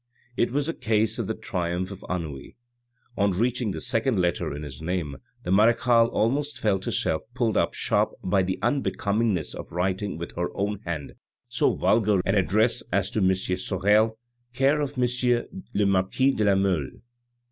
[0.35, 2.55] It was a case of the triumph of ennui.
[3.15, 7.75] On reaching the second letter in his name the marechale almost felt herself pulled up
[7.75, 11.13] sharp by the unbecomingness of writing with her own hand
[11.47, 13.35] so vulgar an address as to M.
[13.35, 14.17] Sorel,
[14.55, 15.05] care of M.
[15.75, 16.97] le Marquis de la Mole.